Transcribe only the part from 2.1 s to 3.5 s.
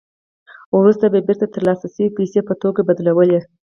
پیسې په توکو بدلولې